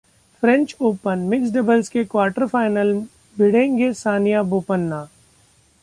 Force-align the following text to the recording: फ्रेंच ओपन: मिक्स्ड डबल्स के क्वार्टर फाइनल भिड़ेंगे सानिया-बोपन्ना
फ्रेंच 0.43 0.75
ओपन: 0.81 1.19
मिक्स्ड 1.29 1.57
डबल्स 1.57 1.89
के 1.89 2.03
क्वार्टर 2.05 2.45
फाइनल 2.47 2.93
भिड़ेंगे 3.37 3.93
सानिया-बोपन्ना 3.93 5.07